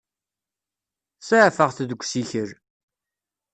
[1.27, 2.49] Saɛfeɣ-t deg usikel.